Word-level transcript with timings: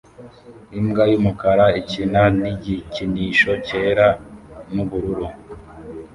Imbwa 0.79 1.03
yumukara 1.11 1.65
ikina 1.81 2.21
nigikinisho 2.39 3.51
cyera 3.67 4.07
nubururu 4.73 5.27